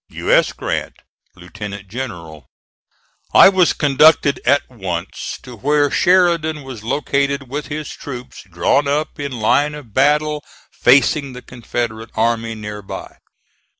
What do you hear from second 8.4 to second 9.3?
drawn up